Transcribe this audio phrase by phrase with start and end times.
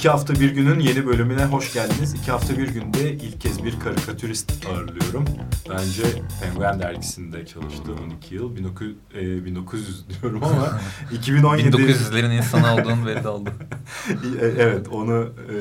[0.00, 2.14] İki hafta bir günün yeni bölümüne hoş geldiniz.
[2.14, 5.24] İki hafta bir günde ilk kez bir karikatürist ağırlıyorum.
[5.70, 6.02] Bence
[6.42, 8.56] Penguen dergisinde çalıştı 12 yıl.
[8.56, 10.80] 1900, e, 1900 diyorum ama
[11.12, 11.76] 2017...
[11.76, 13.50] 1900'lerin insanı olduğunu belli oldu.
[14.40, 15.54] E, evet onu e,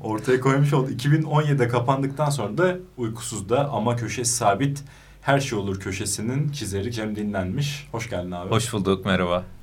[0.00, 0.90] ortaya koymuş oldu.
[0.90, 4.84] 2017'de kapandıktan sonra da Uykusuz'da ama köşesi sabit
[5.20, 7.88] her şey olur köşesinin çizeri Cem Dinlenmiş.
[7.92, 8.50] Hoş geldin abi.
[8.50, 9.55] Hoş bulduk merhaba.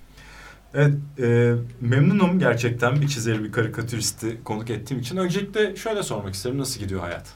[0.75, 5.17] Evet, e, memnunum gerçekten bir çizeri, bir karikatüristi konuk ettiğim için.
[5.17, 7.33] Öncelikle şöyle sormak isterim, nasıl gidiyor hayat?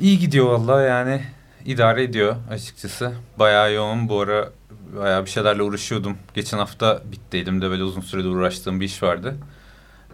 [0.00, 1.22] İyi gidiyor vallahi yani
[1.64, 3.12] idare ediyor açıkçası.
[3.38, 4.50] Bayağı yoğun bu ara
[4.96, 6.16] bayağı bir şeylerle uğraşıyordum.
[6.34, 9.36] Geçen hafta bitti elimde böyle uzun süredir uğraştığım bir iş vardı.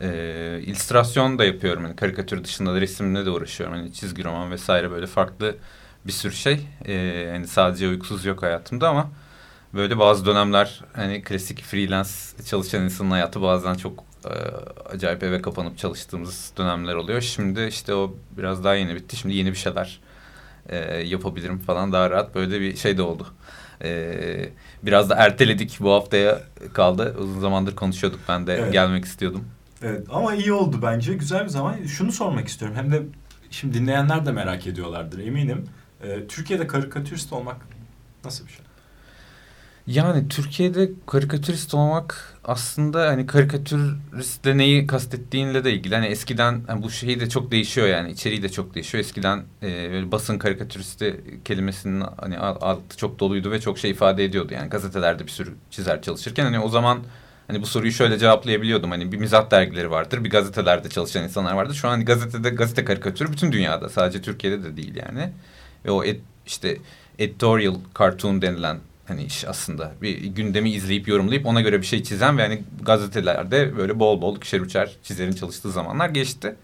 [0.00, 3.76] Ee, illüstrasyon da yapıyorum yani karikatür dışında da resimle de uğraşıyorum.
[3.76, 5.56] Hani çizgi roman vesaire böyle farklı
[6.06, 6.66] bir sürü şey.
[6.84, 6.92] Ee,
[7.32, 9.10] yani sadece uykusuz yok hayatımda ama
[9.74, 12.10] böyle bazı dönemler hani klasik freelance
[12.46, 14.34] çalışan insanın hayatı bazen çok e,
[14.94, 17.20] acayip eve kapanıp çalıştığımız dönemler oluyor.
[17.20, 19.16] Şimdi işte o biraz daha yeni bitti.
[19.16, 20.00] Şimdi yeni bir şeyler
[20.68, 22.34] e, yapabilirim falan daha rahat.
[22.34, 23.26] Böyle bir şey de oldu.
[23.84, 24.48] E,
[24.82, 27.16] biraz da erteledik bu haftaya kaldı.
[27.18, 28.20] Uzun zamandır konuşuyorduk.
[28.28, 28.72] Ben de evet.
[28.72, 29.44] gelmek istiyordum.
[29.82, 31.14] Evet ama iyi oldu bence.
[31.14, 31.84] Güzel bir zaman.
[31.86, 32.76] Şunu sormak istiyorum.
[32.76, 33.02] Hem de
[33.50, 35.64] şimdi dinleyenler de merak ediyorlardır eminim.
[36.02, 37.56] E, Türkiye'de karikatürist olmak
[38.24, 38.64] nasıl bir şey?
[39.86, 45.94] Yani Türkiye'de karikatürist olmak aslında hani karikatüristle neyi kastettiğinle de ilgili.
[45.94, 49.04] Hani eskiden hani bu şey de çok değişiyor yani içeriği de çok değişiyor.
[49.04, 54.54] Eskiden e, böyle basın karikatüristi kelimesinin hani altı çok doluydu ve çok şey ifade ediyordu.
[54.54, 56.98] Yani gazetelerde bir sürü çizer çalışırken hani o zaman
[57.46, 58.90] hani bu soruyu şöyle cevaplayabiliyordum.
[58.90, 61.74] Hani bir mizah dergileri vardır, bir gazetelerde çalışan insanlar vardır.
[61.74, 65.32] Şu an hani gazetede gazete karikatürü bütün dünyada sadece Türkiye'de de değil yani.
[65.84, 66.78] Ve o et, işte
[67.18, 68.78] editorial cartoon denilen
[69.08, 69.92] hani iş aslında.
[70.02, 74.36] Bir gündemi izleyip yorumlayıp ona göre bir şey çizen ve hani gazetelerde böyle bol bol
[74.36, 76.56] ikişer üçer çizerin çalıştığı zamanlar geçti.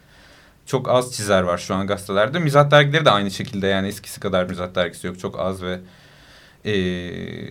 [0.66, 2.38] Çok az çizer var şu an gazetelerde.
[2.38, 5.18] Mizah dergileri de aynı şekilde yani eskisi kadar mizah dergisi yok.
[5.18, 5.80] Çok az ve
[6.64, 6.72] e,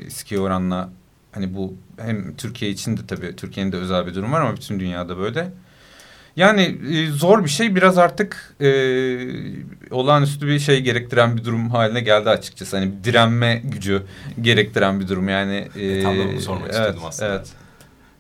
[0.06, 0.90] eski oranla
[1.32, 4.80] hani bu hem Türkiye için de tabii Türkiye'nin de özel bir durum var ama bütün
[4.80, 5.52] dünyada böyle.
[6.36, 8.70] Yani e, zor bir şey biraz artık e,
[9.92, 12.78] olağanüstü bir şey gerektiren bir durum haline geldi açıkçası.
[12.78, 14.04] Hani direnme gücü
[14.42, 15.68] gerektiren bir durum yani.
[15.76, 17.34] E, e, tam da bunu sormak evet, istedim aslında.
[17.34, 17.48] Evet.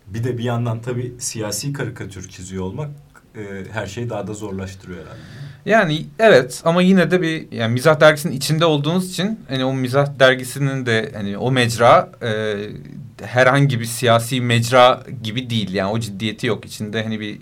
[0.07, 2.89] Bir de bir yandan tabii siyasi karikatür çiziyor olmak
[3.35, 5.19] e, her şeyi daha da zorlaştırıyor herhalde.
[5.65, 10.19] Yani evet ama yine de bir yani mizah dergisinin içinde olduğunuz için hani o mizah
[10.19, 12.55] dergisinin de hani o mecra e,
[13.21, 15.73] herhangi bir siyasi mecra gibi değil.
[15.73, 16.65] Yani o ciddiyeti yok.
[16.65, 17.39] İçinde hani bir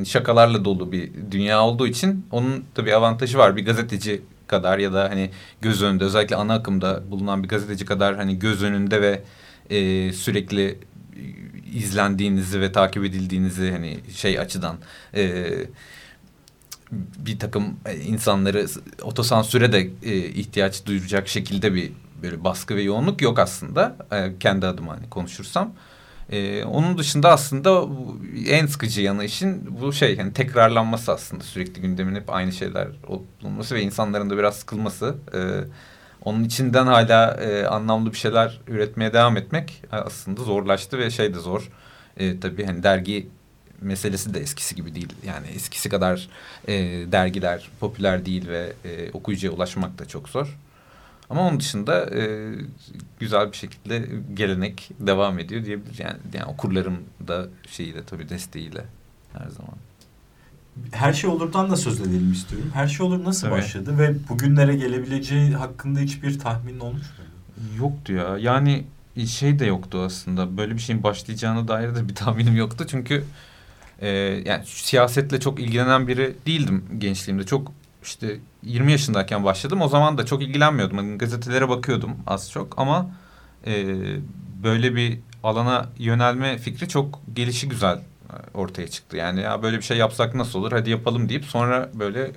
[0.00, 3.56] e, şakalarla dolu bir dünya olduğu için onun da bir avantajı var.
[3.56, 8.16] Bir gazeteci kadar ya da hani göz önünde özellikle ana akımda bulunan bir gazeteci kadar
[8.16, 9.22] hani göz önünde ve
[9.70, 10.78] e, sürekli
[11.74, 14.78] izlendiğinizi ve takip edildiğinizi hani şey açıdan
[15.14, 15.52] e,
[17.18, 17.76] bir takım
[18.06, 18.66] insanları
[19.02, 23.96] otosansüre de e, ihtiyaç duyuracak şekilde bir böyle baskı ve yoğunluk yok aslında.
[24.12, 25.72] E, kendi adıma hani konuşursam.
[26.30, 27.84] E, onun dışında aslında
[28.46, 32.88] en sıkıcı yanı işin bu şey hani tekrarlanması aslında sürekli gündemin hep aynı şeyler
[33.42, 35.14] bulunması ve insanların da biraz sıkılması.
[35.34, 35.40] E,
[36.24, 41.38] onun içinden hala e, anlamlı bir şeyler üretmeye devam etmek aslında zorlaştı ve şey de
[41.38, 41.70] zor.
[42.16, 43.28] E, tabii hani dergi
[43.80, 45.12] meselesi de eskisi gibi değil.
[45.26, 46.28] Yani eskisi kadar
[46.68, 46.74] e,
[47.12, 50.58] dergiler popüler değil ve e, okuyucuya ulaşmak da çok zor.
[51.30, 52.54] Ama onun dışında e,
[53.20, 56.00] güzel bir şekilde gelenek devam ediyor diyebiliriz.
[56.00, 58.84] Yani, yani okurlarım da şeyiyle tabii desteğiyle
[59.32, 59.74] her zaman.
[60.92, 62.70] Her şey olurdan da söz edelim istiyorum.
[62.74, 63.58] Her şey olur nasıl tabii.
[63.58, 67.24] başladı ve bugünlere gelebileceği hakkında hiçbir tahmin olmuş mu?
[67.78, 68.38] Yoktu ya.
[68.38, 68.84] Yani
[69.26, 70.56] şey de yoktu aslında.
[70.56, 72.86] Böyle bir şeyin başlayacağına dair de bir tahminim yoktu.
[72.90, 73.24] Çünkü
[74.00, 74.08] e,
[74.46, 77.46] yani siyasetle çok ilgilenen biri değildim gençliğimde.
[77.46, 77.72] Çok
[78.06, 79.82] işte 20 yaşındayken başladım.
[79.82, 80.96] O zaman da çok ilgilenmiyordum.
[80.96, 83.10] Yani gazetelere bakıyordum az çok ama
[83.66, 83.86] e,
[84.62, 88.02] böyle bir alana yönelme fikri çok gelişi güzel e,
[88.54, 89.16] ortaya çıktı.
[89.16, 92.30] Yani ya böyle bir şey yapsak nasıl olur hadi yapalım deyip sonra böyle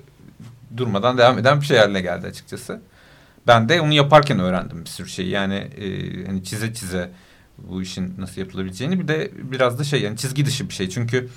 [0.76, 2.80] durmadan devam eden bir şey haline geldi açıkçası.
[3.46, 5.28] Ben de onu yaparken öğrendim bir sürü şey.
[5.28, 7.10] Yani e, hani çize çize
[7.58, 10.88] bu işin nasıl yapılabileceğini bir de biraz da şey yani çizgi dışı bir şey.
[10.88, 11.28] Çünkü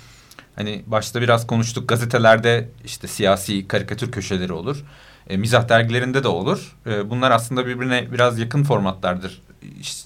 [0.56, 4.84] Hani başta biraz konuştuk gazetelerde işte siyasi karikatür köşeleri olur.
[5.28, 6.76] E, mizah dergilerinde de olur.
[6.86, 9.42] E, bunlar aslında birbirine biraz yakın formatlardır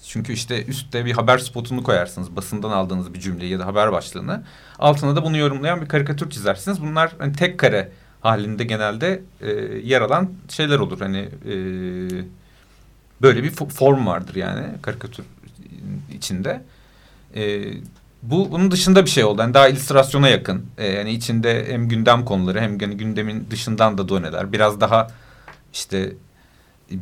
[0.07, 2.35] çünkü işte üstte bir haber spotunu koyarsınız.
[2.35, 4.43] Basından aldığınız bir cümleyi ya da haber başlığını.
[4.79, 6.81] Altına da bunu yorumlayan bir karikatür çizersiniz.
[6.81, 7.91] Bunlar hani tek kare
[8.21, 9.51] halinde genelde e,
[9.83, 10.99] yer alan şeyler olur.
[10.99, 11.53] Hani e,
[13.21, 15.25] böyle bir fo- form vardır yani karikatür
[16.13, 16.61] içinde.
[17.35, 17.63] E,
[18.23, 19.41] bu bunun dışında bir şey oldu.
[19.41, 20.65] Yani daha illüstrasyona yakın.
[20.77, 24.51] E, yani içinde hem gündem konuları hem gündemin dışından da doneler.
[24.51, 25.07] Biraz daha
[25.73, 26.13] işte
[26.91, 26.95] e,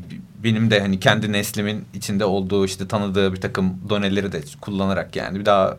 [0.44, 5.40] benim de hani kendi neslimin içinde olduğu işte tanıdığı bir takım doneleri de kullanarak yani
[5.40, 5.78] bir daha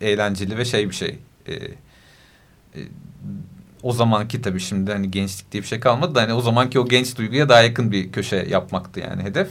[0.00, 1.18] e, eğlenceli ve şey bir şey.
[1.46, 2.80] E, e,
[3.82, 6.88] o zamanki tabii şimdi hani gençlik diye bir şey kalmadı da hani o zamanki o
[6.88, 9.48] genç duyguya daha yakın bir köşe yapmaktı yani hedef.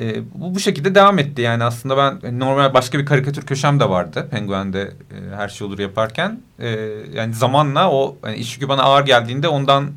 [0.00, 3.80] E, bu bu şekilde devam etti yani aslında ben hani normal başka bir karikatür köşem
[3.80, 6.40] de vardı Penguen'de e, her şey olur yaparken.
[6.58, 6.68] E,
[7.14, 9.90] yani zamanla o hani iş yükü bana ağır geldiğinde ondan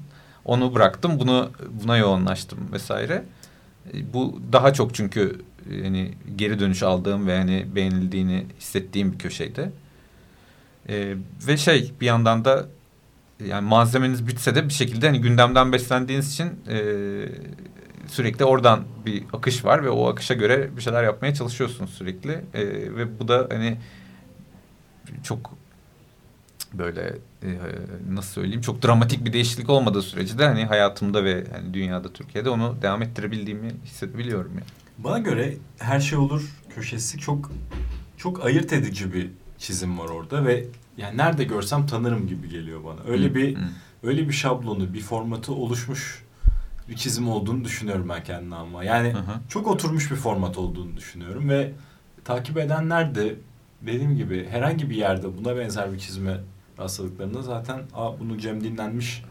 [0.45, 1.49] onu bıraktım bunu
[1.83, 3.23] buna yoğunlaştım vesaire.
[3.93, 9.17] E, bu daha çok çünkü e, hani geri dönüş aldığım ve hani beğenildiğini hissettiğim bir
[9.17, 9.71] köşeydi.
[10.89, 11.15] E,
[11.47, 12.65] ve şey bir yandan da
[13.47, 16.77] yani malzemeniz bitse de bir şekilde hani gündemden beslendiğiniz için e,
[18.07, 22.65] sürekli oradan bir akış var ve o akışa göre bir şeyler yapmaya çalışıyorsunuz sürekli E,
[22.95, 23.77] ve bu da hani
[25.23, 25.53] çok
[26.73, 27.47] böyle e,
[28.09, 32.49] nasıl söyleyeyim çok dramatik bir değişiklik olmadığı sürece de hani hayatımda ve hani dünyada Türkiye'de
[32.49, 34.65] onu devam ettirebildiğimi hissedebiliyorum yani.
[34.97, 36.43] Bana göre her şey olur
[36.75, 37.51] köşesi çok
[38.17, 40.65] çok ayırt edici bir çizim var orada ve
[40.97, 42.99] yani nerede görsem tanırım gibi geliyor bana.
[43.07, 43.59] Öyle Hı, bir hı.
[44.03, 46.24] öyle bir şablonu, bir formatı oluşmuş
[46.89, 48.83] bir çizim olduğunu düşünüyorum ben kendime ama.
[48.83, 49.39] Yani Hı hı.
[49.49, 51.71] çok oturmuş bir format olduğunu düşünüyorum ve
[52.25, 53.35] takip edenler de
[53.81, 56.37] dediğim gibi herhangi bir yerde buna benzer bir çizime
[56.79, 59.23] rastladıklarında zaten Aa, bunu Cem dinlenmiş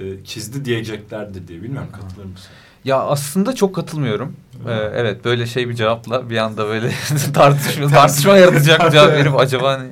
[0.00, 1.62] e, çizdi diyeceklerdir diye.
[1.62, 2.50] Bilmiyorum katılır mısın?
[2.84, 4.36] Ya aslında çok katılmıyorum.
[4.68, 6.90] Ee, evet böyle şey bir cevapla bir anda böyle
[7.34, 9.90] tartışma tartışma yaratacak bir cevap verip acaba hani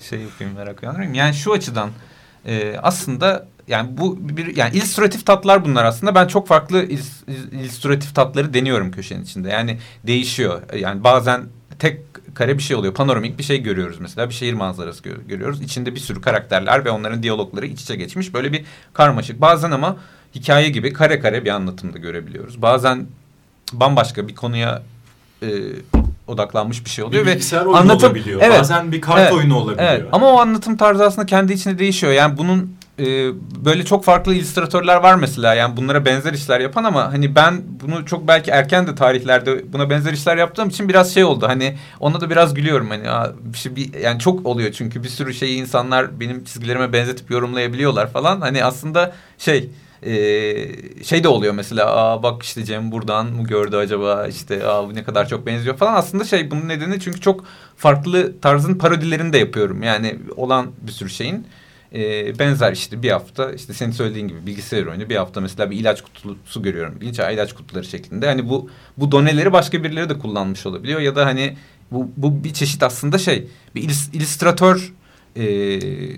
[0.00, 1.14] şey yapayım merak uyandırayım.
[1.14, 1.90] Yani şu açıdan
[2.46, 6.14] e, aslında yani bu bir yani illüstratif tatlar bunlar aslında.
[6.14, 6.98] Ben çok farklı il-
[7.28, 9.48] il- illüstratif tatları deniyorum köşenin içinde.
[9.48, 10.62] Yani değişiyor.
[10.78, 11.42] Yani bazen
[11.78, 12.00] tek
[12.34, 12.94] kare bir şey oluyor.
[12.94, 14.28] Panoramik bir şey görüyoruz mesela.
[14.28, 15.62] Bir şehir manzarası gö- görüyoruz.
[15.62, 18.34] İçinde bir sürü karakterler ve onların diyalogları iç içe geçmiş.
[18.34, 19.40] Böyle bir karmaşık.
[19.40, 19.96] Bazen ama
[20.34, 22.62] hikaye gibi kare kare bir anlatımda görebiliyoruz.
[22.62, 23.06] Bazen
[23.72, 24.82] bambaşka bir konuya
[25.42, 25.48] e,
[26.26, 28.40] odaklanmış bir şey oluyor bir ve bilgisayar oyunu anlatım- olabiliyor.
[28.44, 28.58] Evet.
[28.60, 29.32] Bazen bir kart Evet.
[29.32, 29.88] oyunu olabiliyor.
[29.92, 32.12] Evet ama o anlatım tarzı aslında kendi içinde değişiyor.
[32.12, 33.04] Yani bunun e,
[33.64, 35.54] böyle çok farklı illüstratörler var mesela.
[35.54, 39.90] Yani bunlara benzer işler yapan ama hani ben bunu çok belki erken de tarihlerde buna
[39.90, 41.48] benzer işler yaptığım için biraz şey oldu.
[41.48, 45.34] Hani ona da biraz gülüyorum hani bir şey bir yani çok oluyor çünkü bir sürü
[45.34, 48.40] şeyi insanlar benim çizgilerime benzetip yorumlayabiliyorlar falan.
[48.40, 49.70] Hani aslında şey
[50.02, 50.14] e,
[51.04, 54.94] şey de oluyor mesela aa bak işte Cem buradan mı gördü acaba işte aa bu
[54.94, 57.44] ne kadar çok benziyor falan aslında şey bunun nedeni çünkü çok
[57.76, 61.46] farklı tarzın parodilerini de yapıyorum yani olan bir sürü şeyin
[61.94, 65.76] e, benzer işte bir hafta işte senin söylediğin gibi bilgisayar oyunu bir hafta mesela bir
[65.76, 70.66] ilaç kutusu görüyorum ilginç ilaç kutuları şeklinde hani bu bu doneleri başka birileri de kullanmış
[70.66, 71.56] olabiliyor ya da hani
[71.90, 74.92] bu, bu bir çeşit aslında şey bir illüs- illüstratör
[75.36, 75.44] e,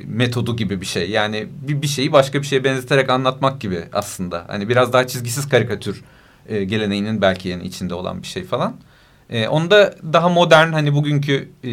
[0.07, 1.11] metodu gibi bir şey.
[1.11, 4.45] Yani bir, bir şeyi başka bir şeye benzeterek anlatmak gibi aslında.
[4.49, 6.05] Hani biraz daha çizgisiz karikatür
[6.49, 8.77] e, geleneğinin belki yani içinde olan bir şey falan.
[9.31, 11.71] E, onda daha modern hani bugünkü e,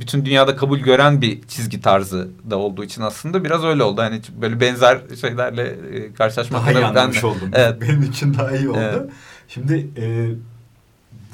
[0.00, 4.00] bütün dünyada kabul gören bir çizgi tarzı da olduğu için aslında biraz öyle oldu.
[4.00, 7.50] Hani böyle benzer şeylerle e, karşılaşmak Daha iyi da ben de- anlamış oldum.
[7.52, 7.80] Evet.
[7.80, 8.78] Benim için daha iyi oldu.
[8.80, 9.10] Evet.
[9.48, 10.30] Şimdi e,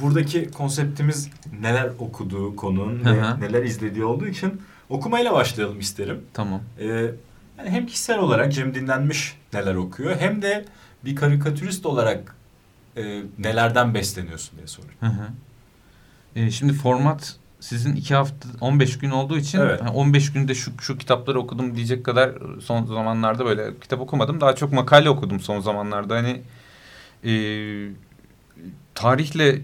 [0.03, 1.29] buradaki konseptimiz
[1.61, 6.21] neler okuduğu konunun Hı ve neler izlediği olduğu için okumayla başlayalım isterim.
[6.35, 6.61] Tamam.
[6.81, 6.87] E,
[7.59, 10.65] yani hem kişisel olarak Cem Dinlenmiş neler okuyor hem de
[11.05, 12.37] bir karikatürist olarak
[12.97, 14.99] e, nelerden besleniyorsun diye soruyorum.
[15.01, 15.29] Hı hı.
[16.37, 19.81] E, şimdi format sizin iki hafta 15 gün olduğu için Evet.
[19.81, 22.33] hani 15 günde şu şu kitapları okudum diyecek kadar
[22.63, 24.41] son zamanlarda böyle kitap okumadım.
[24.41, 26.17] Daha çok makale okudum son zamanlarda.
[26.17, 26.43] Hani
[27.25, 27.33] e,
[28.95, 29.59] tarihle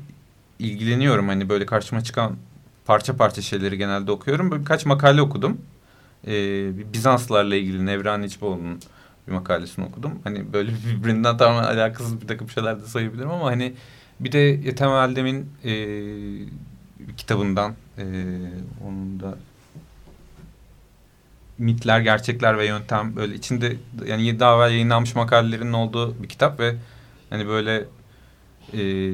[0.58, 1.28] ilgileniyorum.
[1.28, 2.37] Hani böyle karşıma çıkan
[2.85, 4.50] parça parça şeyleri genelde okuyorum.
[4.50, 5.58] Böyle birkaç makale okudum.
[6.26, 6.32] E,
[6.92, 8.80] Bizanslarla ilgili Nevran İçboğlu'nun
[9.28, 10.12] bir makalesini okudum.
[10.25, 13.75] Hani böyle birbirinden tamamen alakasız bir takım şeyler de sayabilirim ama hani
[14.20, 15.73] bir de Ethem Eldem'in e,
[17.16, 18.04] kitabından e,
[18.85, 19.38] onun da
[21.58, 26.75] mitler, gerçekler ve yöntem böyle içinde yani daha evvel yayınlanmış makalelerinin olduğu bir kitap ve
[27.30, 27.85] hani böyle
[28.75, 29.12] e,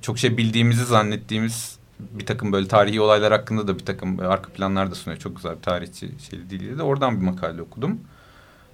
[0.00, 4.90] çok şey bildiğimizi zannettiğimiz bir takım böyle tarihi olaylar hakkında da bir takım arka planlar
[4.90, 5.20] da sunuyor.
[5.20, 8.00] Çok güzel bir tarihçi şeyli diliyle de oradan bir makale okudum.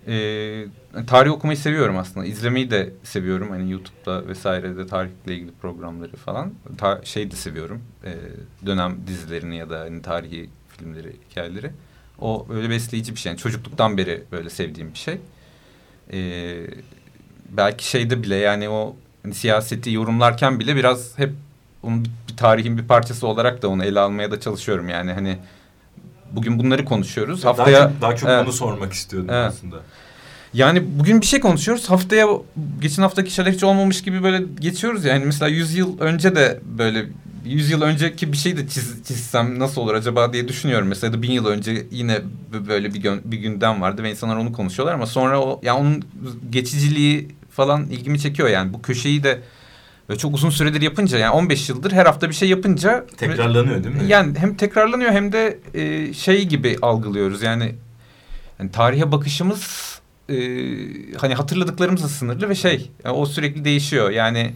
[0.09, 0.65] Ee,
[1.07, 2.27] tarih okumayı seviyorum aslında.
[2.27, 3.51] İzlemeyi de seviyorum.
[3.51, 6.53] Hani YouTube'da vesairede tarihle ilgili programları falan.
[6.79, 7.83] Ta şey de seviyorum.
[8.05, 8.15] Ee,
[8.67, 11.71] dönem dizilerini ya da hani tarihi filmleri, hikayeleri.
[12.21, 13.31] O öyle besleyici bir şey.
[13.31, 15.19] Yani çocukluktan beri böyle sevdiğim bir şey.
[16.13, 16.67] Ee,
[17.51, 21.31] belki şeyde bile yani o hani siyaseti yorumlarken bile biraz hep
[21.83, 24.89] onun bir, bir tarihin bir parçası olarak da onu ele almaya da çalışıyorum.
[24.89, 25.39] Yani hani
[26.33, 27.45] bugün bunları konuşuyoruz.
[27.45, 28.45] Haftaya daha çok, daha çok Evet.
[28.45, 29.49] bunu sormak istiyordum Evet.
[29.49, 29.77] aslında.
[30.55, 31.91] Yani bugün bir şey konuşuyoruz.
[31.91, 32.27] Haftaya
[32.81, 35.25] geçen haftaki hiç olmamış gibi böyle geçiyoruz yani.
[35.25, 37.07] Mesela 100 yıl önce de böyle
[37.45, 40.89] 100 yıl önceki bir şey de çiz, çizsem nasıl olur acaba diye düşünüyorum.
[40.89, 42.19] Mesela da bin yıl önce yine
[42.69, 46.05] böyle bir, gün, bir gündem vardı ve insanlar onu konuşuyorlar ama sonra o yani onun
[46.51, 48.73] geçiciliği falan ilgimi çekiyor yani.
[48.73, 49.41] Bu köşeyi de
[50.11, 53.95] böyle çok uzun süredir yapınca yani 15 yıldır her hafta bir şey yapınca Tekrarlanıyor değil
[53.95, 54.05] mi?
[54.09, 57.75] yani hem tekrarlanıyor hem de e, şey gibi algılıyoruz yani,
[58.59, 60.35] yani tarihe bakışımız e,
[61.17, 64.11] hani hatırladıklarımızla sınırlı ve şey yani o sürekli değişiyor.
[64.11, 64.53] Yani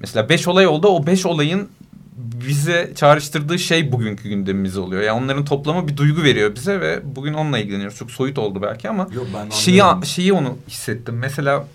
[0.00, 1.68] mesela beş olay oldu o beş olayın
[2.16, 5.02] bize çağrıştırdığı şey bugünkü gündemimiz oluyor.
[5.02, 7.98] Yani onların toplamı bir duygu veriyor bize ve bugün onunla ilgileniyoruz.
[7.98, 10.04] Çok soyut oldu belki ama Yok ben şeyi, anlıyorum.
[10.04, 11.18] şeyi onu hissettim.
[11.18, 11.66] Mesela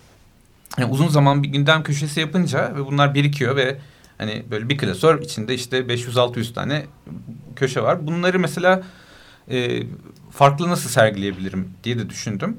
[0.80, 3.78] yani uzun zaman bir gündem köşesi yapınca ve bunlar birikiyor ve
[4.18, 6.86] hani böyle bir klasör içinde işte 500-600 tane
[7.56, 8.08] köşe var.
[8.08, 8.82] Bunları mesela
[9.52, 9.84] e,
[10.32, 12.58] farklı nasıl sergileyebilirim diye de düşündüm.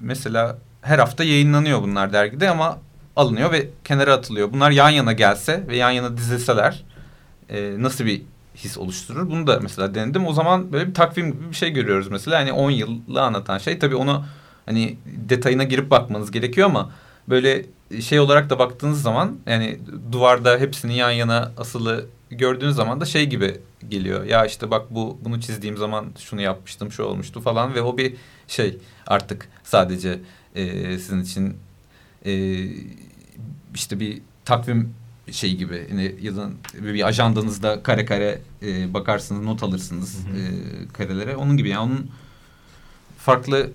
[0.00, 2.78] Mesela her hafta yayınlanıyor bunlar dergide ama
[3.16, 4.52] alınıyor ve kenara atılıyor.
[4.52, 6.84] Bunlar yan yana gelse ve yan yana dizilseler
[7.48, 8.22] e, nasıl bir
[8.54, 9.30] his oluşturur?
[9.30, 10.26] Bunu da mesela denedim.
[10.26, 12.38] O zaman böyle bir takvim gibi bir şey görüyoruz mesela.
[12.40, 13.78] Hani 10 yılı anlatan şey.
[13.78, 14.24] Tabii onu
[14.66, 16.90] hani detayına girip bakmanız gerekiyor ama
[17.30, 17.66] böyle
[18.00, 19.78] şey olarak da baktığınız zaman yani
[20.12, 24.24] duvarda hepsini yan yana asılı gördüğünüz zaman da şey gibi geliyor.
[24.24, 28.14] Ya işte bak bu bunu çizdiğim zaman şunu yapmıştım, şu olmuştu falan ve o bir
[28.48, 30.20] şey artık sadece
[30.54, 31.56] e, sizin için
[32.26, 32.64] e,
[33.74, 34.94] işte bir takvim
[35.30, 40.38] şey gibi yani yılın bir ajandanızda kare kare e, bakarsınız not alırsınız Hı hı.
[40.38, 42.10] e, karelere onun gibi yani onun
[43.18, 43.70] farklı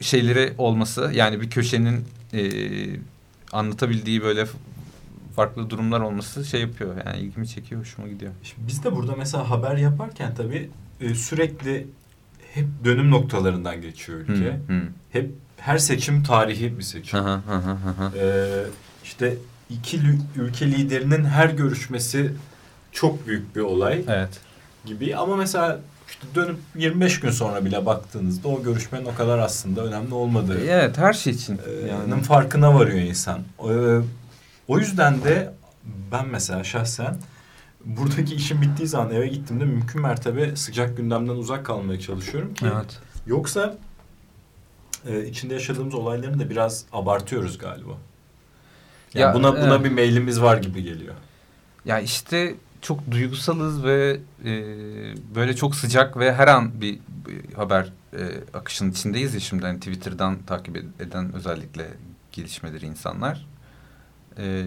[0.00, 2.40] şeyleri olması yani bir köşenin e,
[3.52, 4.46] anlatabildiği böyle
[5.36, 8.32] farklı durumlar olması şey yapıyor yani ilgimi çekiyor hoşuma gidiyor.
[8.42, 11.86] Şimdi Biz de burada mesela haber yaparken tabii e, sürekli
[12.54, 14.60] hep dönüm noktalarından geçiyor ülke.
[14.68, 14.82] Hı, hı.
[15.10, 17.18] Hep her seçim tarihi bir seçim.
[17.18, 18.18] Hı hı, hı hı, hı hı.
[18.18, 18.64] Ee,
[19.04, 19.34] işte
[19.70, 20.00] iki
[20.36, 22.32] ülke liderinin her görüşmesi
[22.92, 24.40] çok büyük bir olay Evet.
[24.86, 29.84] gibi ama mesela işte dönüp 25 gün sonra bile baktığınızda o görüşmenin o kadar aslında
[29.84, 31.60] önemli olmadığı Evet her şey için.
[31.68, 32.22] Ee, yani.
[32.22, 33.40] farkına varıyor insan.
[33.68, 34.00] Ee,
[34.68, 35.54] o yüzden de
[36.12, 37.16] ben mesela şahsen
[37.84, 42.98] buradaki işim bittiği zaman eve gittiğimde mümkün mertebe sıcak gündemden uzak kalmaya çalışıyorum ki Evet.
[43.26, 43.78] yoksa
[45.06, 47.92] e, içinde yaşadığımız olayların da biraz abartıyoruz galiba.
[49.14, 49.84] Yani Ya, buna buna evet.
[49.84, 51.14] bir mailimiz var gibi geliyor.
[51.84, 54.52] Ya işte çok duygusalız ve e,
[55.34, 58.22] böyle çok sıcak ve her an bir, bir haber e,
[58.54, 61.86] akışının içindeyiz ya şimdi hani Twitter'dan takip ed- eden özellikle
[62.32, 63.46] gelişmeleri insanlar.
[64.38, 64.64] E,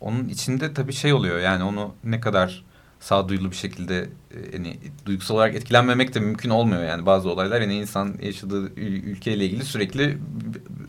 [0.00, 2.64] onun içinde tabii şey oluyor yani onu ne kadar
[3.00, 7.74] sağduyulu bir şekilde e, hani duygusal olarak etkilenmemek de mümkün olmuyor yani bazı olaylar yani
[7.74, 10.18] insan yaşadığı ül- ülkeyle ilgili sürekli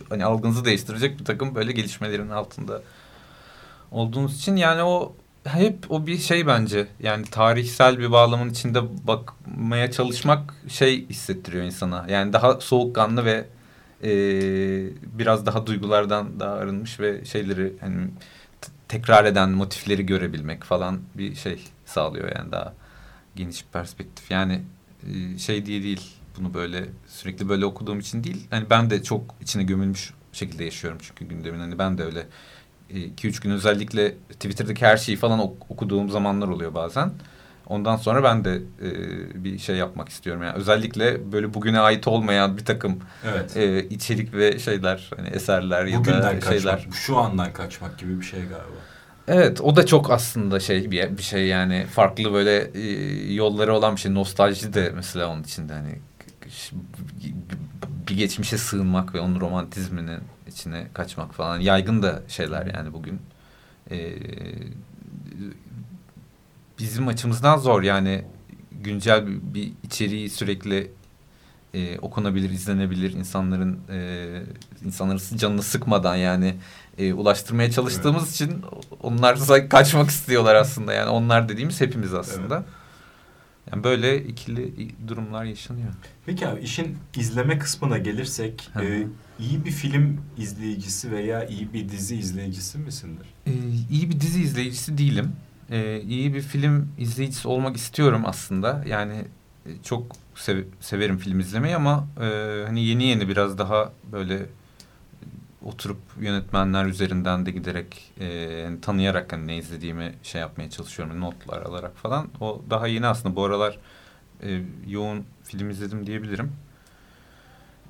[0.09, 2.81] hani algınızı değiştirecek bir takım böyle gelişmelerin altında
[3.91, 5.15] olduğunuz için yani o
[5.47, 6.87] hep o bir şey bence.
[6.99, 12.05] Yani tarihsel bir bağlamın içinde bakmaya çalışmak şey hissettiriyor insana.
[12.09, 13.45] Yani daha soğukkanlı ve
[14.03, 14.09] e,
[15.19, 18.07] biraz daha duygulardan daha arınmış ve şeyleri hani
[18.87, 22.73] tekrar eden motifleri görebilmek falan bir şey sağlıyor yani daha
[23.35, 24.31] geniş bir perspektif.
[24.31, 24.61] Yani
[25.03, 26.01] e, şey diye değil
[26.39, 28.47] bunu böyle sürekli böyle okuduğum için değil.
[28.49, 31.59] Hani ben de çok içine gömülmüş şekilde yaşıyorum çünkü gündemin.
[31.59, 32.27] Hani ben de öyle
[32.89, 37.11] 2-3 gün özellikle Twitter'daki her şeyi falan ok- okuduğum zamanlar oluyor bazen.
[37.67, 40.43] Ondan sonra ben de e, bir şey yapmak istiyorum.
[40.43, 43.57] Yani özellikle böyle bugüne ait olmayan bir takım Evet.
[43.57, 46.87] e, içerik ve şeyler, hani eserler ya Bugünden da kaçmak, şeyler.
[46.91, 48.77] şu andan kaçmak gibi bir şey galiba.
[49.27, 53.95] Evet, o da çok aslında şey bir, bir şey yani farklı böyle e, yolları olan
[53.95, 54.13] bir şey.
[54.13, 55.99] Nostalji de mesela onun içinde hani
[58.09, 61.59] bir geçmişe sığınmak ve onun romantizminin içine kaçmak falan.
[61.59, 63.21] Yaygın da şeyler yani bugün.
[63.91, 64.13] Ee,
[66.79, 68.25] bizim açımızdan zor yani
[68.71, 70.91] güncel bir, bir içeriği sürekli
[71.73, 74.41] e, okunabilir, izlenebilir insanların e,
[74.85, 76.55] insanların canını sıkmadan yani
[76.97, 78.61] e, ulaştırmaya çalıştığımız için
[79.03, 80.93] onlar sanki kaçmak istiyorlar aslında.
[80.93, 82.63] Yani onlar dediğimiz hepimiz aslında.
[83.71, 84.73] Yani böyle ikili
[85.07, 85.87] durumlar yaşanıyor.
[86.25, 88.83] Peki abi işin izleme kısmına gelirsek Hı hı.
[88.83, 89.07] e,
[89.39, 93.25] iyi bir film izleyicisi veya iyi bir dizi izleyicisi misindir?
[93.47, 93.51] Ee,
[93.91, 95.31] iyi bir dizi izleyicisi değilim.
[95.71, 98.83] Ee, iyi bir film izleyicisi olmak istiyorum aslında.
[98.87, 99.25] Yani
[99.65, 104.45] e, çok sev- severim film izlemeyi ama e, hani yeni yeni biraz daha böyle e,
[105.65, 111.61] oturup yönetmenler üzerinden de giderek e, yani tanıyarak hani ne izlediğimi şey yapmaya çalışıyorum notlar
[111.61, 112.27] alarak falan.
[112.41, 113.77] O daha yeni aslında bu aralar
[114.43, 116.51] e, yoğun film izledim diyebilirim.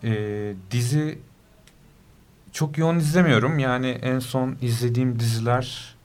[0.03, 1.19] E, dizi
[2.51, 3.59] çok yoğun izlemiyorum.
[3.59, 5.95] Yani en son izlediğim diziler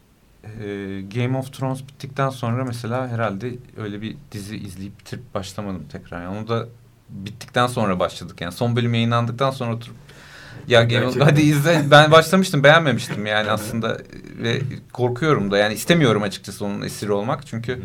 [0.45, 6.23] e, Game of Thrones bittikten sonra mesela herhalde öyle bir dizi izleyip bitirip başlamadım tekrar.
[6.23, 6.69] Yani onu da
[7.09, 8.41] bittikten sonra başladık.
[8.41, 9.97] Yani son bölüm yayınlandıktan sonra oturup
[10.69, 11.83] ya Game of, hadi izle.
[11.91, 13.99] Ben başlamıştım beğenmemiştim yani aslında
[14.43, 14.61] ve
[14.93, 17.83] korkuyorum da yani istemiyorum açıkçası onun esiri olmak çünkü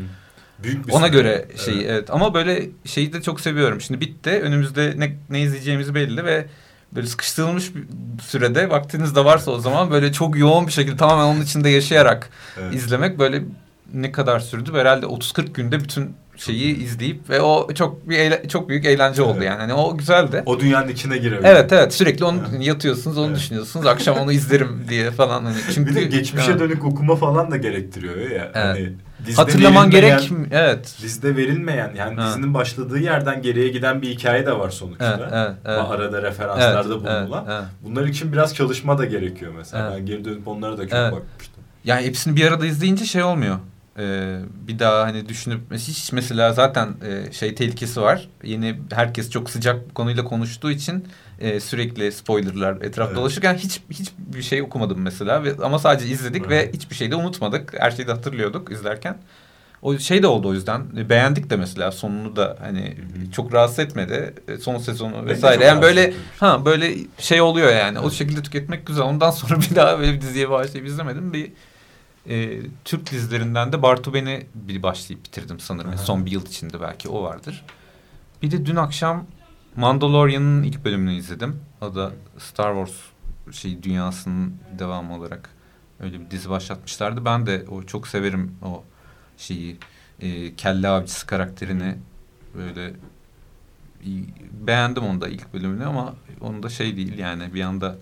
[0.64, 1.86] Büyük bir ona göre şey evet.
[1.90, 2.10] Evet.
[2.10, 3.82] ama böyle şeyi de çok seviyorum.
[3.82, 4.30] Şimdi bitti.
[4.30, 6.46] Önümüzde ne, ne izleyeceğimiz belli ve
[6.92, 7.84] böyle sıkıştırılmış bir
[8.24, 12.30] sürede vaktiniz de varsa o zaman böyle çok yoğun bir şekilde tamamen onun içinde yaşayarak
[12.60, 12.76] Evet.
[12.76, 13.44] izlemek böyle
[13.94, 14.74] ne kadar sürdü?
[14.74, 19.34] Herhalde 30-40 günde bütün şeyi izleyip ve o çok bir eğle- çok büyük eğlence oldu
[19.38, 19.48] Evet.
[19.48, 19.60] yani.
[19.60, 20.44] Hani o güzeldi.
[20.46, 21.48] O dünyanın içine girebilir.
[21.50, 22.66] Evet evet sürekli onu Evet.
[22.68, 23.38] yatıyorsunuz onu Evet.
[23.38, 26.60] düşünüyorsunuz akşam onu izlerim diye falan hani çünkü Bir de geçmişe Evet.
[26.62, 28.52] dönük okuma falan da gerektiriyor ya.
[28.54, 28.94] Hani
[29.26, 32.28] dizide hatırlaman gerek evet Dizide verilmeyen yani Ha.
[32.30, 35.18] dizinin başladığı yerden geriye giden bir hikaye de var sonuçta.
[35.20, 35.80] evet evet, evet.
[35.90, 37.46] Arada referanslarda Evet, bulunulan.
[37.48, 37.66] evet, evet.
[37.84, 39.88] Bunlar için biraz çalışma da gerekiyor mesela.
[39.90, 40.00] Evet.
[40.00, 41.12] Ben geri dönüp onlara da çok Evet.
[41.14, 41.64] bakmıştım.
[41.86, 43.56] Yani hepsini bir arada izleyince şey olmuyor.
[44.00, 48.30] Ee, bir daha hani düşünüp hiç mesela zaten e, şey tehlikesi var.
[48.44, 51.06] Yeni herkes çok sıcak konuyla konuştuğu için
[51.40, 53.16] e, sürekli spoilerlar etrafta Evet.
[53.18, 56.76] dolaşırken hiç hiçbir şey okumadım mesela ve ama sadece izledik ve Evet.
[56.76, 57.74] hiçbir şey de unutmadık.
[57.80, 59.18] Her şeyi de hatırlıyorduk izlerken.
[59.82, 60.82] O şey de oldu o yüzden.
[60.98, 63.32] E, Beğendik de mesela sonunu da hani hı.
[63.32, 64.34] çok rahatsız etmedi.
[64.48, 65.66] E, Son sezonu vesaire.
[65.66, 68.00] Yani böyle ha böyle şey oluyor yani.
[68.00, 68.12] O Evet.
[68.14, 69.04] şekilde tüketmek güzel.
[69.04, 71.34] Ondan sonra bir daha böyle bir diziye başlayıp izlemedim.
[71.34, 71.52] Bir
[72.30, 75.90] e, Türk dizilerinden de Bartu Ben'i bir başlayıp bitirdim sanırım.
[75.90, 75.98] Aha.
[75.98, 77.66] Son bir yıl içinde belki o vardır.
[78.42, 79.26] Bir de dün akşam
[79.76, 81.60] Mandalorian'ın ilk bölümünü izledim.
[81.82, 82.98] O da Star Wars
[83.52, 85.50] şey dünyasının devamı olarak
[86.00, 87.26] öyle bir dizi başlatmışlardı.
[87.26, 88.84] Ben de o çok severim o
[89.38, 89.78] şeyi
[90.20, 91.96] e, kelle avcısı karakterini
[92.56, 92.94] böyle
[94.52, 97.96] beğendim onu da ilk bölümünü ama onu da şey değil yani bir anda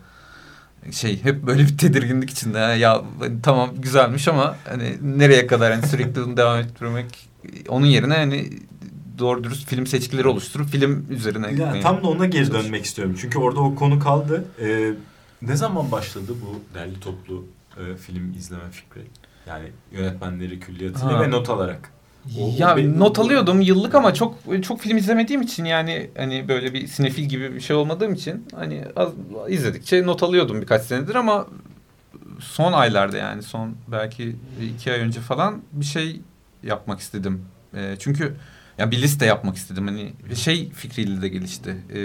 [0.92, 3.02] şey hep böyle bir tedirginlik içinde Ha, ya
[3.44, 7.30] tamam güzelmiş ama hani nereye kadar hani sürekli bunu devam ettirmek
[7.70, 8.50] onun yerine hani
[9.20, 13.16] doğru dürüst film seçkileri oluşturup film üzerine Ya, gitmeyi tam da ona geri dönmek istiyorum.
[13.22, 14.46] Çünkü orada o konu kaldı.
[14.62, 14.94] Ee,
[15.42, 17.46] ne zaman başladı bu derli toplu
[17.78, 19.02] e, film izleme fikri?
[19.48, 21.92] Yani yönetmenleri külliyatıyla ve not alarak.
[22.42, 26.74] O- ya benim- not alıyordum yıllık ama çok çok film izlemediğim için yani hani böyle
[26.74, 29.10] bir sinefil gibi bir şey olmadığım için hani az,
[29.50, 31.48] izledikçe not alıyordum birkaç senedir ama
[32.40, 34.36] son aylarda yani son belki
[34.76, 36.22] iki ay önce falan bir şey
[36.64, 37.46] yapmak istedim.
[37.76, 38.36] Ee, çünkü
[38.78, 41.76] ya bir liste yapmak istedim hani şey fikriyle de gelişti.
[41.96, 42.00] Ee,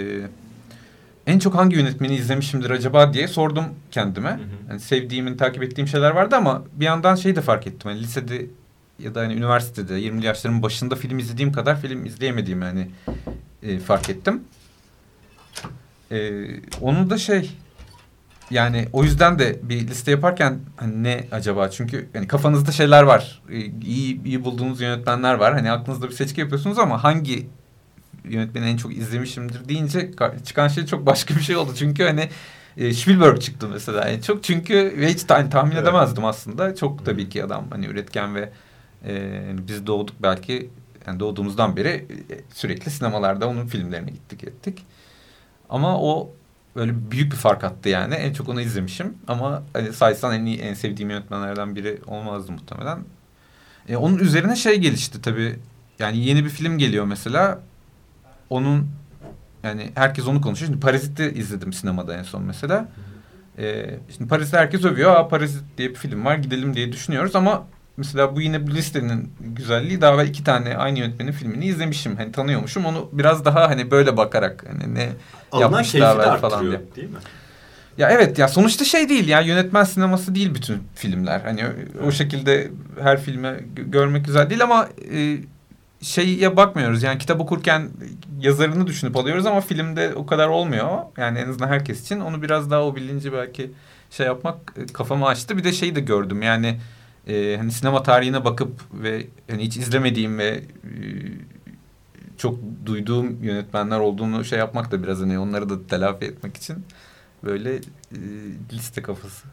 [1.27, 4.29] en çok hangi yönetmeni izlemişimdir acaba diye sordum kendime.
[4.29, 4.39] Hı hı.
[4.67, 7.91] Hani sevdiğimin, takip ettiğim şeyler vardı ama bir yandan şey de fark ettim.
[7.91, 8.45] Hani lisede
[9.03, 12.87] ya da hani üniversitede 20'li yaşlarımın başında film izlediğim kadar film izleyemediğimi hani
[13.63, 14.41] e, fark ettim.
[16.11, 16.31] E,
[16.81, 17.51] onu da şey
[18.51, 21.69] yani o yüzden de bir liste yaparken hani ne acaba?
[21.69, 23.41] Çünkü hani kafanızda şeyler var.
[23.51, 25.53] E, iyi iyi bulduğunuz yönetmenler var.
[25.53, 27.47] Hani aklınızda bir seçki yapıyorsunuz ama hangi
[28.25, 31.71] yönetmeni en çok izlemişimdir deyince ka- çıkan şey çok başka bir şey oldu.
[31.75, 32.29] Çünkü hani
[32.77, 34.07] e, Spielberg çıktı mesela.
[34.09, 35.83] Yani çok çünkü ve hiç ta- tahmin Evet.
[35.83, 36.75] edemezdim aslında.
[36.75, 38.49] Çok tabii ki adam hani üretken ve
[39.05, 40.69] e, biz doğduk belki
[41.07, 44.85] yani doğduğumuzdan beri e, sürekli sinemalarda onun filmlerine gittik ettik.
[45.69, 46.33] Ama o
[46.75, 48.13] böyle büyük bir fark attı yani.
[48.13, 49.17] En çok onu izlemişim.
[49.27, 52.99] Ama hani saysan en iyi, en sevdiğim yönetmenlerden biri olmazdı muhtemelen.
[53.89, 55.59] E, onun üzerine şey gelişti tabii.
[55.99, 57.59] Yani yeni bir film geliyor mesela.
[58.49, 58.87] Onun
[59.63, 60.71] yani herkes onu konuşuyor.
[60.71, 62.87] Şimdi Parazit'i izledim sinemada en son mesela.
[63.57, 65.15] E, şimdi Parazit'i herkes övüyor.
[65.15, 69.33] Aa Parazit diye bir film var gidelim diye düşünüyoruz ama mesela bu yine bu listenin
[69.39, 72.15] güzelliği daha evvel iki tane aynı yönetmenin filmini izlemişim.
[72.15, 72.85] Hani tanıyormuşum.
[72.85, 75.09] Onu biraz daha hani böyle bakarak hani ne
[75.51, 76.81] Alınan yapmış daha evvel falan diye.
[76.95, 77.17] değil mi?
[77.97, 81.41] Ya evet ya sonuçta şey değil ya yönetmen sineması değil bütün filmler.
[81.41, 85.37] Hani o- o şekilde her filme gö- görmek güzel değil ama e,
[86.01, 87.03] şeye bakmıyoruz.
[87.03, 87.89] Yani kitap okurken
[88.39, 90.97] yazarını düşünüp alıyoruz ama filmde o kadar olmuyor.
[91.17, 93.71] Yani en azından herkes için onu biraz daha o bilinci belki
[94.11, 95.57] şey yapmak e, kafamı açtı.
[95.57, 96.41] Bir de şeyi de gördüm.
[96.41, 96.77] Yani
[97.27, 102.51] e, hani sinema tarihine bakıp ve hani hiç izlemediğim ve e,
[102.85, 106.85] duyduğum yönetmenler olduğunu şey yapmak da biraz hani onları da telafi etmek için
[107.43, 107.81] böyle e,
[108.73, 109.47] liste kafası.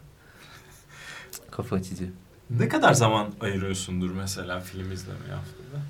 [1.51, 2.09] Kafa açıcı.
[2.49, 5.83] Ne kadar zaman ayırıyorsundur mesela film izlemeye haftada?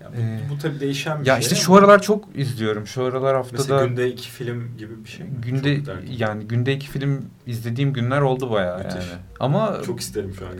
[0.00, 2.86] Ya bu, Ee, bu tabii değişen bir Ya şey işte ama şu aralar çok izliyorum.
[2.86, 5.32] Şu aralar haftada Mesela günde iki film gibi bir şey mi?
[5.42, 8.94] günde Çok yani günde iki film izlediğim günler oldu bayağı Müthiş.
[8.94, 9.20] yani.
[9.40, 10.52] Ama Çok isterim şu an.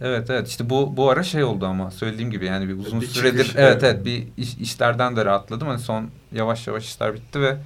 [0.00, 0.48] Evet evet.
[0.48, 3.56] İşte bu bu ara şey oldu ama söylediğim gibi yani bir uzun Bir süredir çıkış,
[3.58, 4.04] evet evet.
[4.04, 5.68] bir iş, işlerden de rahatladım.
[5.68, 7.56] Hani son yavaş yavaş işler bitti ve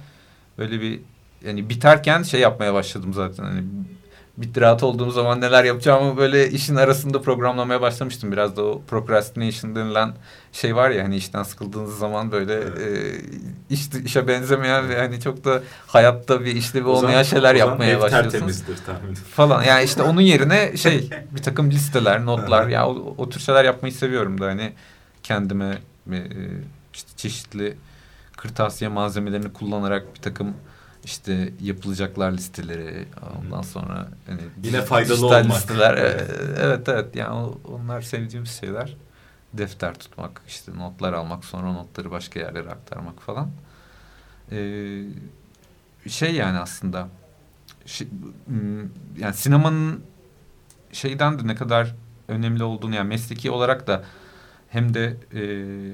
[0.57, 0.99] böyle bir
[1.45, 3.43] yani biterken şey yapmaya başladım zaten.
[3.43, 3.63] Hani
[4.37, 9.75] bitti rahat olduğum zaman neler yapacağımı böyle işin arasında programlamaya başlamıştım biraz da o procrastination
[9.75, 10.13] denilen
[10.51, 12.79] şey var ya hani işten sıkıldığınız zaman böyle Evet.
[12.79, 13.21] e,
[13.69, 18.01] iş, işe benzemeyen ve hani çok da hayatta bir işlevi O zaman- olmayan şeyler yapmaya
[18.01, 18.63] başlıyorsunuz
[19.35, 19.63] falan.
[19.63, 23.93] Yani işte onun yerine şey bir takım listeler, notlar ya o, o tür şeyler yapmayı
[23.93, 24.73] seviyorum da hani
[25.23, 25.77] kendime
[26.11, 26.17] e,
[26.93, 27.77] işte çeşitli
[28.37, 30.53] kırtasiye malzemelerini kullanarak bir takım
[31.05, 33.07] işte yapılacaklar listeleri
[33.39, 35.45] ondan sonra hani Yine faydalı olmak.
[35.45, 36.27] listeler e,
[36.59, 36.89] evet.
[36.89, 38.97] evet yani onlar sevdiğimiz şeyler.
[39.53, 43.51] Defter tutmak işte notlar almak sonra notları başka yerlere aktarmak falan.
[44.51, 45.03] Ee,
[46.07, 47.07] şey yani aslında
[47.85, 48.07] şey,
[49.17, 50.03] yani sinemanın
[50.91, 51.95] şeyden de ne kadar
[52.27, 54.03] önemli olduğunu yani mesleki olarak da
[54.69, 55.39] hem de e,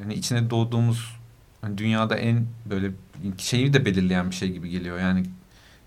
[0.03, 1.20] hani içine doğduğumuz
[1.61, 2.91] hani dünyada en böyle
[3.37, 4.99] şeyi de belirleyen bir şey gibi geliyor.
[4.99, 5.23] Yani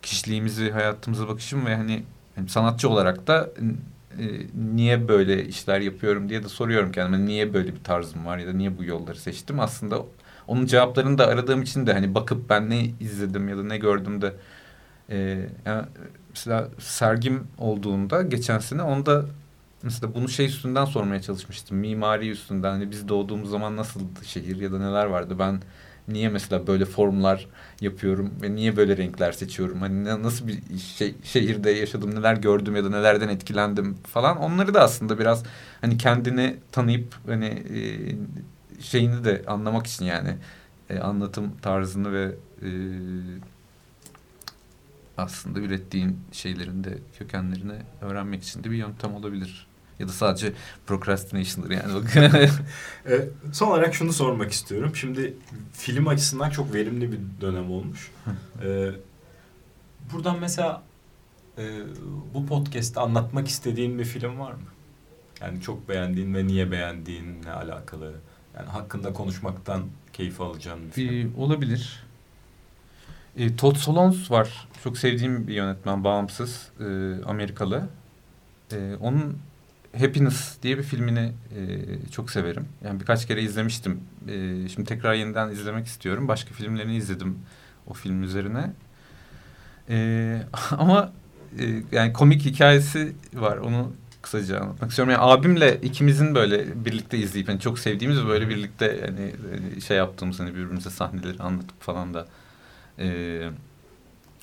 [0.03, 2.03] kişiliğimizi, hayatımıza bakışım ve hani,
[2.37, 3.51] hani sanatçı olarak da
[4.19, 4.25] e,
[4.75, 7.27] niye böyle işler yapıyorum diye de soruyorum kendime.
[7.27, 9.61] Niye böyle bir tarzım var ya da niye bu yolları seçtim?
[9.61, 10.03] Aslında
[10.49, 14.23] onun cevaplarını da aradığım için de hani bakıp ben ne izledim ya da ne gördüm
[14.23, 14.33] de
[15.11, 15.85] e, yani
[16.31, 19.25] mesela sergim olduğunda geçen sene onda
[19.85, 21.77] mesela bunu şey üstünden sormaya çalışmıştım.
[21.77, 25.38] Mimari üstünden hani biz doğduğumuz zaman nasıldı şehir ya da neler vardı?
[25.38, 25.62] Ben
[26.09, 27.47] niye mesela böyle formlar
[27.81, 29.81] yapıyorum ve niye böyle renkler seçiyorum?
[29.81, 34.38] Hani nasıl bir şey, şehirde yaşadım, neler gördüm ya da nelerden etkilendim falan.
[34.38, 35.42] Onları da aslında biraz
[35.81, 37.81] hani kendini tanıyıp hani e,
[38.83, 40.37] şeyini de anlamak için yani
[40.90, 42.68] e, anlatım tarzını ve e,
[45.18, 49.66] aslında ürettiğin şeylerin de kökenlerini öğrenmek için de bir yöntem olabilir.
[49.98, 50.52] Ya da sadece
[50.87, 52.04] procrastination'dır yani.
[53.07, 54.96] Ee, son olarak şunu sormak istiyorum.
[54.96, 55.37] Şimdi
[55.72, 58.11] film açısından çok verimli bir dönem olmuş.
[58.64, 58.90] Ee,
[60.12, 60.83] buradan mesela
[61.59, 61.62] e,
[62.35, 64.59] bu podcast'te anlatmak istediğin bir film var mı?
[65.40, 68.12] Yani çok beğendiğin ve niye beğendiğinle alakalı.
[68.57, 71.35] Yani hakkında konuşmaktan keyif alacağın bir film.
[71.38, 72.04] Olabilir.
[73.37, 74.68] E, Todd Solondz var.
[74.85, 76.85] Çok sevdiğim bir yönetmen, bağımsız, e,
[77.26, 77.88] Amerikalı.
[78.72, 79.38] E, onun
[80.00, 81.62] Happiness diye bir filmini e,
[82.11, 82.66] çok severim.
[82.85, 84.00] Yani birkaç kere izlemiştim.
[84.28, 86.28] E, şimdi tekrar yeniden izlemek istiyorum.
[86.28, 87.38] Başka filmlerini izledim
[87.87, 88.70] o film üzerine.
[89.88, 91.12] E, ama
[91.59, 93.57] e, yani komik hikayesi var.
[93.57, 95.12] Onu kısaca anlatmak istiyorum.
[95.12, 99.33] Yani abimle ikimizin böyle birlikte izleyip hani çok sevdiğimiz böyle birlikte hani,
[99.80, 102.26] şey yaptığımız hani birbirimize sahneleri anlatıp falan da
[102.98, 103.48] e,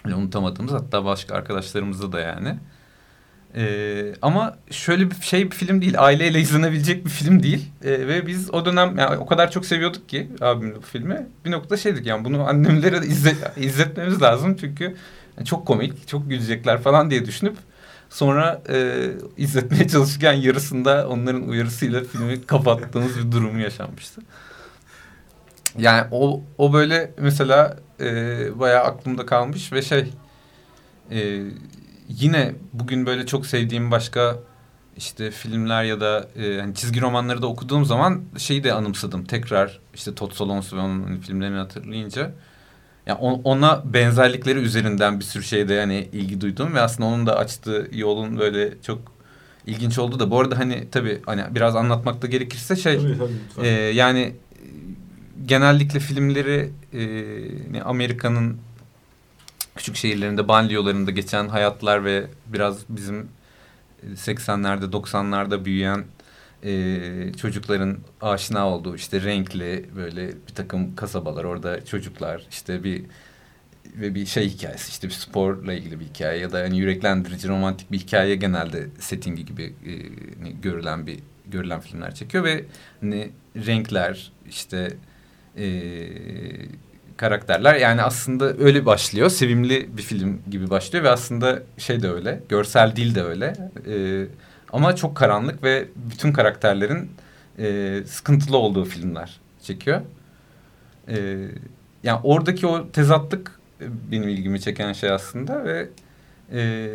[0.06, 2.58] unutamadığımız hatta başka arkadaşlarımızda da yani.
[3.56, 5.94] E, ama şöyle bir şey bir film değil.
[5.98, 7.70] Aileyle izlenebilecek bir film değil.
[7.84, 11.28] E, ve biz o dönem yani o kadar çok seviyorduk ki abimle bu filmi.
[11.46, 14.56] Bir noktada şeydik yani bunu annemlere de izle, izletmemiz lazım.
[14.60, 14.96] Çünkü
[15.46, 17.58] çok komik, çok gülecekler falan diye düşünüp
[18.12, 24.22] Sonra e, izletmeye çalışırken yarısında onların uyarısıyla filmi kapattığımız bir durumu yaşanmıştı.
[25.78, 30.14] Yani o, o böyle mesela e, bayağı aklımda kalmış ve şey
[31.12, 31.42] e,
[32.20, 34.40] yine bugün böyle çok sevdiğim başka
[34.98, 39.24] işte filmler ya da e, hani çizgi romanları da okuduğum zaman şeyi de anımsadım.
[39.26, 42.32] Tekrar işte Todd Solondz ve onun hani filmlerini hatırlayınca.
[43.06, 47.38] Yani on- ona benzerlikleri üzerinden bir sürü şeyde yani ilgi duydum ve aslında onun da
[47.38, 49.00] açtığı yolun böyle çok
[49.66, 53.18] ilginç oldu da bu arada hani tabii hani biraz anlatmakta gerekirse şey Tabii,
[53.56, 54.34] tabii, e, yani
[55.46, 57.02] genellikle filmleri e,
[57.72, 58.58] ne Amerika'nın
[59.76, 63.30] küçük şehirlerinde, banliyölarında geçen hayatlar ve biraz bizim
[64.06, 66.04] 80'lerde 90'larda büyüyen
[66.64, 73.04] e, çocukların aşina olduğu işte renkli böyle bir takım kasabalar orada çocuklar işte bir
[73.96, 77.92] ve bir şey hikayesi işte bir sporla ilgili bir hikaye ya da yani yüreklendirici romantik
[77.92, 79.92] bir hikaye genelde settingi gibi e,
[80.38, 82.66] hani görülen bir görülen filmler çekiyor ve
[83.02, 84.94] hani renkler işte
[85.58, 85.66] e,
[87.22, 92.40] karakterler yani aslında öyle başlıyor sevimli bir film gibi başlıyor ve aslında şey de öyle
[92.50, 93.54] görsel dil de öyle
[93.88, 94.26] e,
[94.74, 97.12] ama çok karanlık ve bütün karakterlerin
[97.60, 100.02] e, sıkıntılı olduğu filmler çekiyor.
[101.08, 101.48] E,
[102.04, 105.90] yani oradaki o tezatlık e, benim ilgimi çeken şey aslında ve
[106.54, 106.90] e,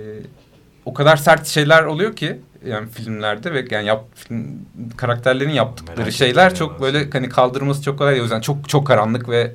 [0.85, 6.13] o kadar sert şeyler oluyor ki yani filmlerde ve yani yap, film, karakterlerin yaptıkları Merak
[6.13, 8.23] şeyler çok böyle hani kaldırması çok kolay değil.
[8.23, 9.53] O yüzden çok çok karanlık ve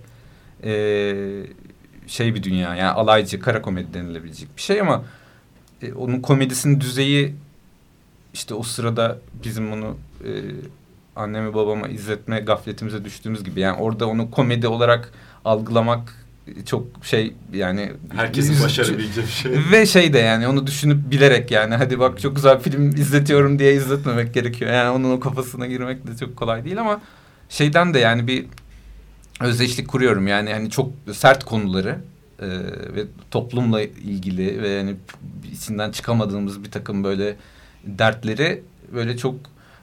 [0.64, 1.14] e,
[2.08, 5.04] şey bir dünya yani alaycı kara komedi denilebilecek bir şey ama
[5.82, 7.36] e, onun komedisinin düzeyi
[8.34, 10.30] işte o sırada bizim onu e,
[11.16, 15.14] anneme babama izletme gafletimize düştüğümüz gibi yani orada onu komedi olarak
[15.46, 16.22] algılamak
[16.66, 19.52] çok şey yani Herkesin başarabileceği bir şey.
[19.72, 23.74] Ve şey de yani onu düşünüp bilerek yani hadi bak çok güzel film izletiyorum diye
[23.74, 24.72] izletmemek gerekiyor.
[24.72, 27.02] Yani onun o kafasına girmek de çok kolay değil ama
[27.50, 28.46] şeyden de yani bir
[29.44, 30.28] özdeşlik kuruyorum.
[30.28, 32.00] Yani hani çok sert konuları
[32.40, 32.48] e,
[32.96, 34.96] ve toplumla ilgili ve yani
[35.52, 37.36] içinden çıkamadığımız bir takım böyle
[37.84, 39.36] dertleri böyle çok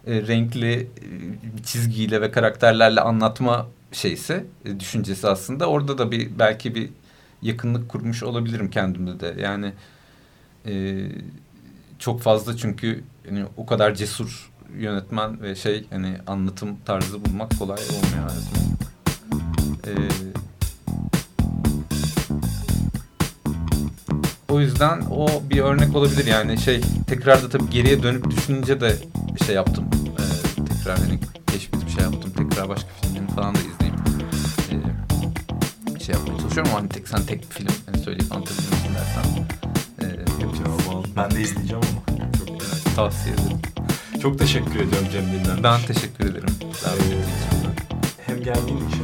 [0.07, 0.87] e, renkli e,
[1.65, 5.67] çizgiyle ve karakterlerle anlatma şeysi, e, düşüncesi aslında.
[5.67, 6.91] Orada da bir belki bir
[7.43, 9.41] yakınlık kurmuş olabilirim kendimde de.
[9.41, 9.73] Yani
[10.67, 11.05] e,
[11.99, 17.79] çok fazla çünkü yani o kadar cesur yönetmen ve şey hani anlatım tarzı bulmak kolay
[17.83, 18.88] olmuyor her
[19.85, 19.97] zaman.
[19.97, 20.09] E,
[24.49, 28.97] o yüzden o bir örnek olabilir yani şey tekrar da tabii geriye dönüp düşününce de
[29.47, 29.85] şey yaptım.
[30.19, 32.33] E, tekrar hani keşfedip şey yaptım.
[32.37, 34.01] Tekrar başka filmlerini falan da izleyeyim.
[35.97, 38.91] E, şey yapmaya çalışıyorum ama hani tek, sen tek bir film hani söyleyip anlatabilir misin
[38.95, 39.47] dersen.
[40.03, 40.55] E, Yok
[40.91, 41.11] aldım.
[41.17, 42.19] Ben de izleyeceğim ama.
[42.39, 43.59] Çok merak tavsiye ederim.
[44.23, 45.63] Çok teşekkür ediyorum Cem Dinlenmiş.
[45.63, 46.49] Ben teşekkür ederim.
[46.49, 46.71] için.
[48.27, 49.03] Hem geldiğin için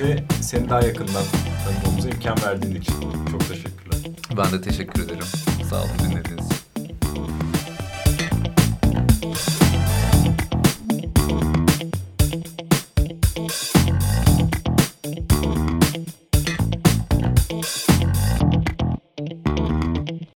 [0.00, 1.24] de seni daha yakından
[1.64, 2.94] tanımamıza imkan verdiğin için
[3.30, 3.98] çok teşekkürler.
[4.36, 5.24] Ben de teşekkür ederim.
[5.70, 6.37] Sağ olun dinlediğiniz